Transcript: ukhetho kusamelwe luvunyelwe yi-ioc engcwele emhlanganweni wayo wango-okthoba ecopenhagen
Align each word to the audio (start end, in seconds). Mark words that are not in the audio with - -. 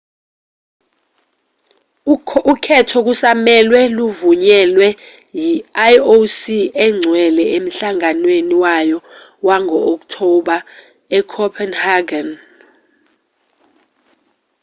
ukhetho 2.53 2.97
kusamelwe 3.07 3.81
luvunyelwe 3.97 4.87
yi-ioc 5.41 6.37
engcwele 6.85 7.43
emhlanganweni 7.57 8.55
wayo 8.63 8.97
wango-okthoba 9.47 10.57
ecopenhagen 11.17 12.29